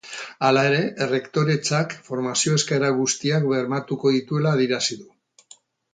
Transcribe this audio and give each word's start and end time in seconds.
Hala 0.45 0.61
ere, 0.69 0.79
errektoretzak 1.05 1.93
formazio 2.09 2.57
eskaera 2.61 2.91
guztiak 3.03 3.45
bermatuko 3.53 4.15
dituela 4.19 4.55
adierazi 4.59 5.03
du. 5.03 5.59